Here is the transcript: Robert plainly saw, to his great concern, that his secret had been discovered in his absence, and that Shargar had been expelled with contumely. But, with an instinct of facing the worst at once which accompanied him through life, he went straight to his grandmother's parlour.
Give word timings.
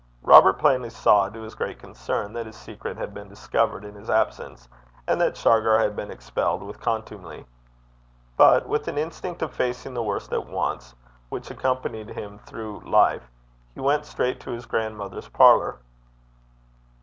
Robert 0.23 0.57
plainly 0.57 0.89
saw, 0.89 1.29
to 1.29 1.41
his 1.43 1.53
great 1.53 1.77
concern, 1.77 2.33
that 2.33 2.47
his 2.47 2.55
secret 2.55 2.97
had 2.97 3.13
been 3.13 3.29
discovered 3.29 3.85
in 3.85 3.93
his 3.93 4.09
absence, 4.09 4.67
and 5.07 5.21
that 5.21 5.37
Shargar 5.37 5.77
had 5.77 5.95
been 5.95 6.09
expelled 6.09 6.63
with 6.63 6.79
contumely. 6.81 7.45
But, 8.35 8.67
with 8.67 8.87
an 8.87 8.97
instinct 8.97 9.43
of 9.43 9.53
facing 9.53 9.93
the 9.93 10.01
worst 10.01 10.33
at 10.33 10.47
once 10.47 10.95
which 11.29 11.51
accompanied 11.51 12.09
him 12.09 12.39
through 12.39 12.79
life, 12.79 13.29
he 13.75 13.79
went 13.79 14.07
straight 14.07 14.39
to 14.39 14.49
his 14.49 14.65
grandmother's 14.65 15.29
parlour. 15.29 15.77